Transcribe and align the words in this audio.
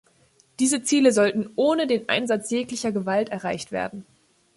Diese 0.59 0.81
Ziele 0.81 1.11
sollten 1.11 1.51
ohne 1.55 1.85
den 1.85 2.09
Einsatz 2.09 2.49
jeglicher 2.49 2.91
Gewalt 2.91 3.29
erreicht 3.29 3.71
werden. 3.71 4.03